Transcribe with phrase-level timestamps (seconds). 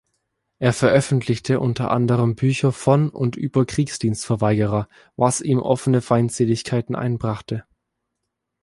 [0.57, 7.65] Er veröffentlichte unter anderem Bücher von und über Kriegsdienstverweigerer, was ihm offene Feindseligkeiten einbrachte.